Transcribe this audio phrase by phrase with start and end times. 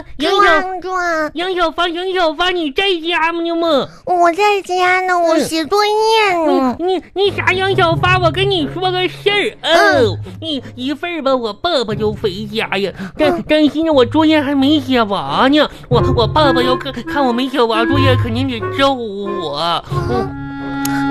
[0.00, 3.40] 啊，杨小壮壮，杨小芳，杨小芳，你在家吗？
[3.54, 3.88] 吗？
[4.06, 6.76] 我在家呢，我嗯写作业呢。
[6.78, 7.52] 你你你啥？
[7.52, 19.84] 杨小芳，我跟你说个事儿哦，你一会儿吧，我爸爸就回家呀，但嗯但是呢，我作业还没写完呢，我我爸爸要看看我没写完作业，肯定得揍我。
[20.10, 20.39] 嗯，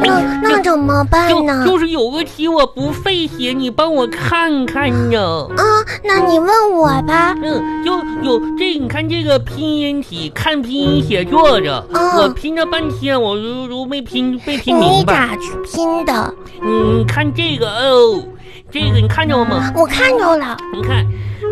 [0.02, 1.66] 那那怎么办就呢？
[1.66, 5.48] 就是有个题我不会写，你帮我看看呢。
[5.58, 5.64] 啊，
[6.04, 7.36] 那你问我吧。
[7.44, 15.14] 嗯，就有这，你看这个拼音题，看拼音写作着，嗯我拼了半天，我都都没拼没拼明白。
[15.14, 16.34] 咋去拼的？
[16.62, 18.24] 你看这个哦，
[18.72, 19.72] 这个你看着了吗？
[19.76, 20.58] 我看着了。
[20.74, 21.06] 你看，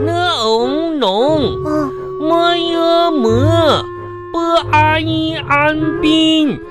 [0.06, 1.92] 呢 ông 农，嗯，
[2.22, 3.84] 么呀么，
[4.32, 4.40] 不
[4.72, 6.62] 阿一安宾，的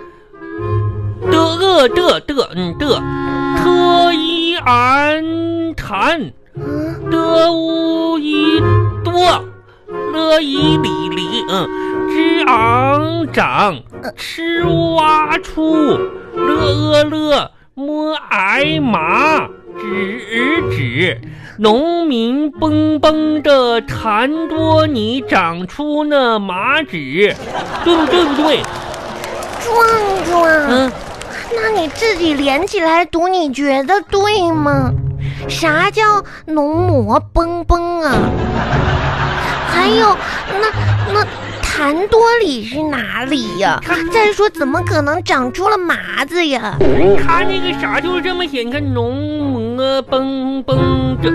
[1.46, 3.02] 呃的的嗯的，
[3.58, 6.20] 特一安谈。
[6.58, 8.58] 嗯得无一
[9.04, 9.12] 多，
[10.14, 11.68] 乐以礼礼，嗯，
[12.08, 13.78] 知昂长，
[14.16, 15.76] 吃蛙出，
[16.34, 19.46] 乐呃乐，摸挨麻，
[19.78, 21.20] 指指，
[21.58, 27.36] 农民蹦蹦的痰多，你长出那麻纸，
[27.84, 28.62] 对不对不对？
[29.62, 30.92] 壮壮，嗯，
[31.54, 34.90] 那你自己连起来读，你觉得对吗？
[35.48, 36.02] 啥叫
[36.46, 38.12] 浓膜崩崩啊？
[39.70, 40.16] 还有，
[40.60, 41.26] 那那
[41.62, 43.80] 痰多里是哪里呀？
[44.12, 46.76] 再说，怎么可能长出了麻子呀？
[47.24, 51.30] 他那个啥就是这么写，你看浓膜蹦蹦的。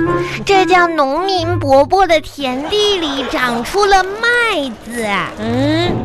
[0.45, 5.05] 这叫农民伯伯的田地里长出了麦子。
[5.39, 5.95] 嗯，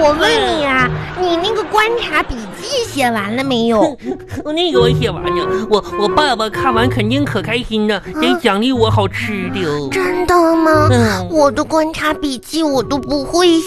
[0.00, 0.88] 我问你啊，
[1.20, 3.96] 你那个观察笔记写完了没有？
[4.44, 9.88] 我 那个我写完了，我我爸爸看完肯定可开心了，得奖励我好吃的哦。
[9.90, 10.88] 真的吗？
[10.90, 13.64] 嗯，我的观察笔记我都不会写。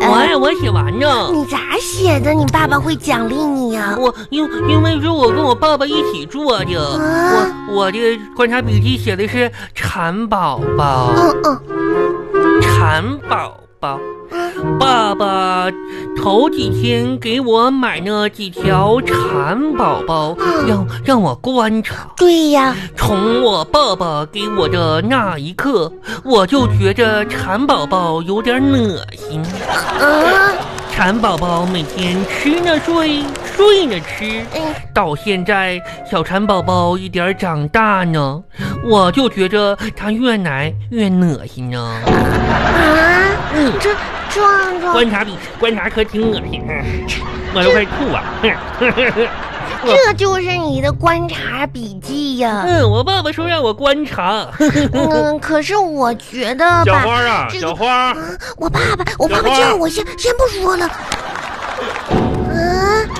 [0.00, 1.30] 我我写完了。
[1.32, 2.32] 你咋写的？
[2.32, 7.98] 你爸爸会奖励你呀、我因因为是我跟我爸爸一起做的，啊我我的
[8.36, 13.98] 观察笔记写的是蚕宝宝，嗯嗯蚕宝宝。
[14.78, 15.66] 爸爸
[16.16, 20.36] 头几天给我买了几条蚕宝宝，
[20.68, 22.08] 让让我观察。
[22.16, 25.92] 对呀，从我爸爸给我的那一刻，
[26.24, 29.42] 我就觉着蚕宝宝有点恶心。
[30.00, 30.54] 啊，
[30.94, 33.24] 蚕宝宝每天吃呢睡，
[33.56, 34.62] 睡呢吃，嗯
[34.94, 38.40] 到现在小蚕宝宝一点长大呢，
[38.84, 41.80] 我就觉着它越来越恶心呢。
[41.80, 43.90] 啊， 嗯，这
[44.30, 46.82] 壮壮，观察比观察可挺恶心，嗯
[47.54, 48.24] 我都快吐啊！
[49.84, 52.62] 这就是你的观察笔记呀。
[52.66, 54.46] 嗯，我爸爸说让我观察。
[54.94, 58.16] 嗯，可是我觉得吧小，花啊，这个小花，
[58.56, 60.86] 我爸爸，我爸爸叫我先先不说了。
[60.86, 60.96] 啊，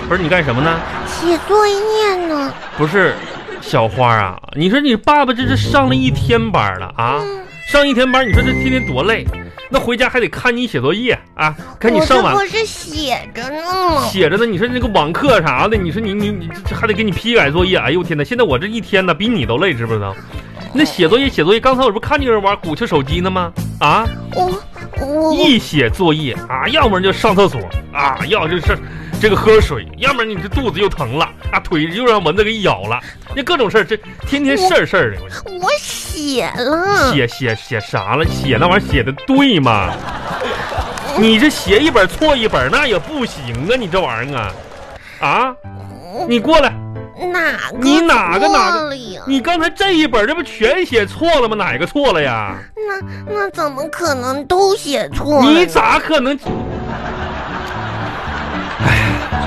[0.09, 0.81] 不是你干什么呢？
[1.07, 2.55] 写作业呢。
[2.79, 3.15] 不是，
[3.61, 9.27] 小花啊，你说你爸爸这是上了一天班了啊，嗯上一天班，你说这天天多累，
[9.73, 14.03] 那回家还得看你写作业啊，赶紧上晚我这不是写着呢吗？
[14.05, 18.23] 写着呢，你说那个网课啥的，你说你你你这还得给你批改作业，哎呦我天哪！
[18.23, 20.15] 现在我这一天呢比你都累，知不知道？
[20.75, 23.51] 那写作业写作业，刚才我不是看你这玩鼓秋手机呢吗？
[23.81, 24.63] 啊，我
[25.01, 27.59] 我我一写作业啊，要么就上厕所
[27.95, 28.79] 啊，要就是
[29.23, 33.01] 这个喝水，要么你这肚子又疼了啊，腿又让蚊子给咬了，
[33.35, 33.97] 那各种事儿，这
[34.27, 35.19] 天天事儿事儿的。
[35.61, 35.69] 我
[36.23, 37.13] 写了。
[37.13, 38.25] 写写写啥了？
[38.25, 39.91] 写那玩意儿写的对吗？
[41.19, 43.77] 你这写一本错一本，那也不行啊！
[43.79, 44.51] 你这玩意儿啊，
[45.29, 45.55] 啊，
[46.27, 46.73] 你过来，
[47.31, 48.97] 哪个你哪个哪个？
[49.27, 51.55] 你刚才这一本这不全写错了吗？
[51.55, 52.57] 哪个错了呀？
[52.75, 55.51] 那那怎么可能都写错了？
[55.51, 56.35] 你咋可能？
[58.87, 58.99] 哎，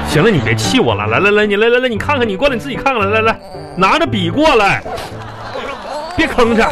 [0.07, 3.39] 行了，你别气我了，来来来，你来来来，你看看，你过来，你自己看看，来来来，
[3.75, 4.83] 拿着笔过来，
[6.15, 6.71] 别吭哧。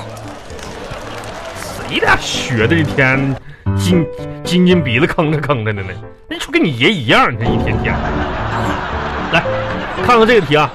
[1.87, 3.35] 谁俩学的一天
[3.77, 4.05] 金
[4.43, 5.93] 金金鼻子吭哧吭哧的呢？
[6.29, 7.93] 那就跟你爷一样，你这一天天。
[9.31, 9.43] 来，
[10.05, 10.71] 看看这个题啊，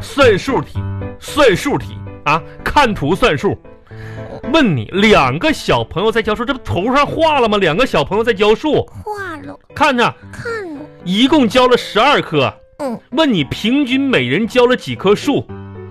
[0.00, 0.78] 算术题，
[1.18, 3.58] 算术题啊，看图算数。
[4.52, 7.56] 问你，两个小朋友在教数，这不图上画了吗？
[7.58, 10.02] 两个小朋友在教数，画了，看着
[10.32, 12.52] 看了，一共教了十二棵。
[12.78, 15.46] 嗯，问你平均每人教了几棵树？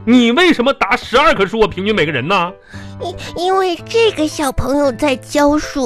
[0.09, 1.67] 你为什么答十二棵树啊？
[1.67, 2.51] 平均每个人呢？
[2.99, 5.85] 因因为这个小朋友在浇水，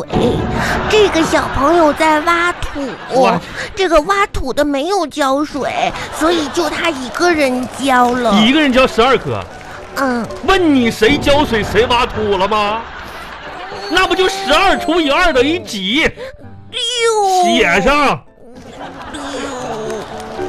[0.90, 2.80] 这个小朋友在挖土
[3.22, 3.38] 哇，
[3.76, 8.40] 这个挖土的没有浇水，所以就他一个人浇了。
[8.40, 9.44] 一个人浇十二棵。
[9.98, 12.82] 嗯，问你谁浇水谁挖土了吗？
[13.90, 16.10] 那不就十二除以二等于几？
[16.72, 16.80] 六
[17.44, 18.24] 写上。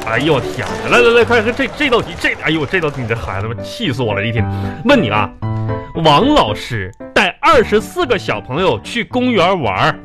[0.05, 0.89] 哎呦我天哪！
[0.91, 4.23] 来来来，快看这这道题，这哎呦这道题，你这孩子们气死我了！
[4.23, 4.45] 一天
[4.85, 5.29] 问你啊，
[6.03, 9.99] 王老师带二十四个小朋友去公园玩，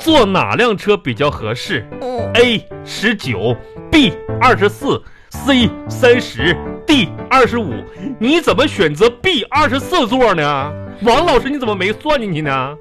[0.00, 3.54] 坐哪辆车比较合适嗯？A 十九
[3.90, 6.56] ，B 二十四，C 三十
[6.86, 7.74] ，D 二十五。
[8.18, 10.72] 你怎么选择 B 二十四座呢？
[11.02, 12.74] 王老师你怎么没算进去呢？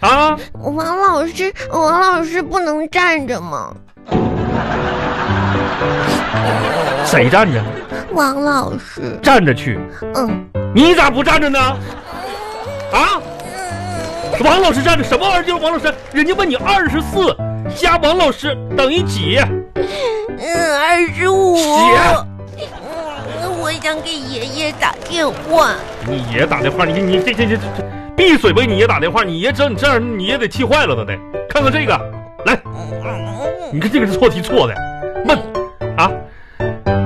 [0.00, 0.36] 啊？
[0.52, 3.72] 王老师，王老师不能站着吗？
[7.04, 7.60] 谁站着？
[8.12, 9.78] 王老师，站着去。
[10.14, 11.58] 嗯，你咋不站着呢？
[12.92, 13.20] 啊？
[14.44, 15.44] 王老师站着，什么玩意儿？
[15.44, 17.36] 就是王老师，人家问你二十四
[17.76, 19.38] 加王老师等于几？
[19.74, 21.56] 嗯，二十五。
[23.62, 25.74] 我想给爷爷打电话。
[26.06, 27.84] 你爷打电话，你你这这这这这，
[28.16, 28.62] 闭嘴吧！
[28.66, 31.16] 你爷打电话，你爷知道你这样，你爷得气坏了都得。
[31.48, 31.92] 看看这个，
[32.46, 32.58] 来，
[33.72, 34.74] 你看这个是错题错的，
[35.24, 35.38] 问
[35.96, 36.10] 啊，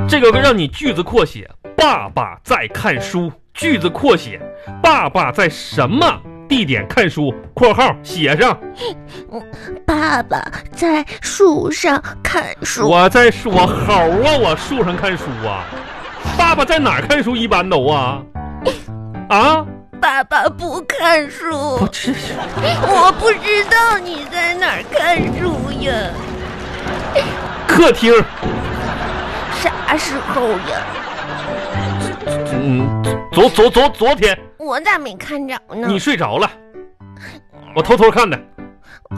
[0.09, 1.47] 这个让你句子扩写，
[1.77, 4.41] 爸爸在看书，句子扩写，
[4.83, 6.19] 爸爸在什么
[6.49, 7.35] 地点看书？
[7.53, 8.59] 括号写上。
[9.85, 12.89] 爸爸在树上看书。
[12.89, 13.93] 我在树，我猴
[14.25, 15.65] 啊，我树上看书啊。
[16.39, 17.37] 爸爸在哪儿看书？
[17.37, 18.23] 一般都啊
[19.29, 19.67] 啊！
[20.01, 22.13] 爸爸不看我书，这
[22.89, 25.93] 我不知道你在哪儿看书呀？
[27.67, 28.13] 客厅，
[29.63, 30.83] 啥时候呀？
[32.53, 33.03] 嗯，
[33.33, 35.87] 昨昨昨昨天我咋没看着呢？
[35.87, 36.51] 你睡着了，
[37.75, 38.39] 我偷偷看的。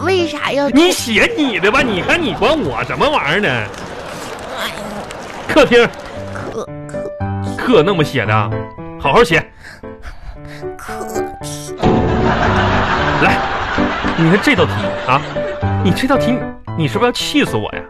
[0.04, 3.48] 为啥要你写你的吧，你看你管我什么玩意儿呢？
[4.58, 4.70] 哎
[5.46, 5.88] 客厅
[6.34, 7.10] 客客
[7.56, 8.50] 客那么写的啊，
[9.00, 9.44] 好好写。
[10.76, 10.92] 可
[13.22, 13.38] 来，
[14.16, 14.72] 你看这道题
[15.06, 15.20] 啊，
[15.84, 16.38] 你这道题
[16.78, 17.82] 你是不是要气死我呀？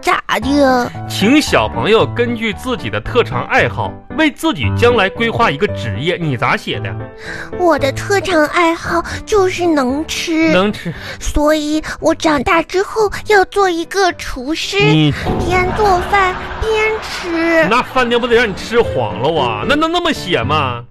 [0.00, 0.90] 咋的？
[1.08, 6.16] 请小朋友根据自己的特长爱好，为自己将来规划一个职业。
[6.18, 6.94] 你咋写的？
[7.58, 10.92] 我的特长爱好就是能吃，能吃？
[11.20, 17.66] 所以我长大之后要做一个厨师，边做饭边吃。
[17.68, 19.64] 那饭店不得让你吃黄了啊？
[19.68, 20.82] 那能那么写吗？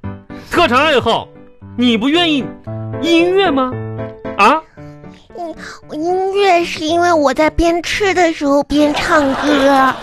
[0.52, 1.28] 特长爱好，
[1.76, 2.46] 你不愿意
[3.02, 3.72] 音乐吗？
[5.52, 5.56] 啊？
[5.92, 9.94] 音乐是因为我在边吃的时候边唱歌。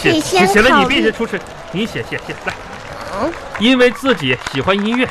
[0.00, 1.40] 写你先行了，你考虑别写厨师，
[1.72, 2.54] 你写写写来，
[3.20, 5.08] 嗯，因为自己喜欢音乐，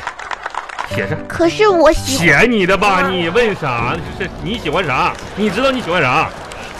[0.94, 1.16] 写上。
[1.26, 3.96] 可是我喜写你的吧，你问啥？
[4.18, 5.12] 是你喜欢啥？
[5.34, 6.30] 你知道你喜欢啥？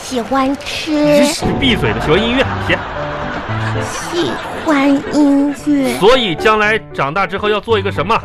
[0.02, 2.78] 喜欢吃，你闭嘴的，喜欢音乐，写。
[4.12, 4.30] 喜
[4.64, 8.18] 欢音乐，所以将来长大之后要做一个什么？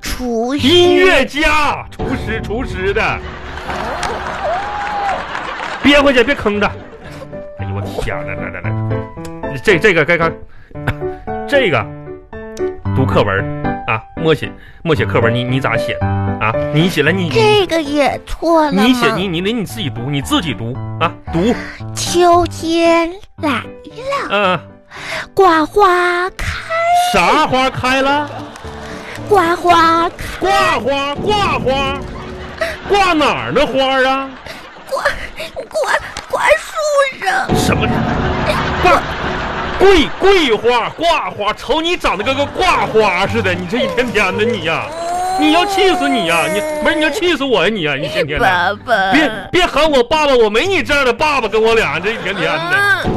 [0.00, 0.66] 厨师。
[0.66, 3.18] 音乐家，厨师，厨师的。
[5.82, 6.66] 憋回去，别吭着。
[7.58, 8.34] 哎呦我天哪！
[8.34, 8.70] 来来来，
[9.62, 10.32] 这这个该看，
[11.48, 11.84] 这个
[12.96, 14.50] 读课文啊，默写
[14.82, 16.52] 默写课文，你你咋写的啊？
[16.72, 18.72] 你写了你你这个也错了？
[18.72, 21.54] 你写你你你你自己读，你自己读啊，读，
[21.94, 24.60] 秋天来了，嗯、
[25.32, 26.46] 挂花开，
[27.12, 28.28] 啥花开了？
[29.28, 30.50] 挂花开，挂
[30.80, 32.00] 花，挂花，
[32.88, 34.30] 挂哪儿的花啊？
[34.88, 35.02] 挂
[35.68, 35.92] 挂
[36.30, 37.56] 挂树上。
[37.56, 37.88] 什么？
[38.82, 39.02] 挂
[39.78, 44.86] 桂桂花挂花，瞅你长得跟个挂花似的，你这一天天的你呀、
[45.38, 48.44] 你要气死你呀、你不是你要气死我呀、你呀、一天天的。
[48.44, 52.76] 爸爸，别别喊我爸爸，我没你这样的爸爸，跟我俩这一天天的。
[53.04, 53.13] 嗯